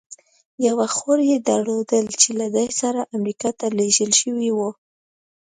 یوه 0.67 0.87
خور 0.95 1.19
یې 1.31 1.37
درلوده، 1.49 1.99
چې 2.21 2.29
له 2.39 2.47
ده 2.55 2.63
سره 2.81 3.01
امریکا 3.17 3.49
ته 3.59 3.67
لېږل 3.77 4.11
شوې 4.21 4.49
وه. 4.57 4.69